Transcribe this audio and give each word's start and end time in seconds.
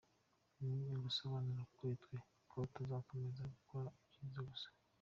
Ni 0.67 0.79
igisobanura 0.97 1.63
kuri 1.75 1.93
twe 2.03 2.17
ko 2.51 2.59
tuzakomeza 2.73 3.43
gukora 3.55 3.87
ibyiza 4.21 4.39
gusa. 4.49 4.67